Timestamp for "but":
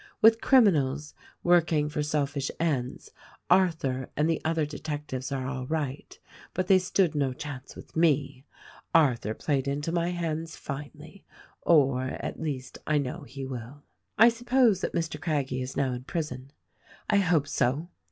6.55-6.65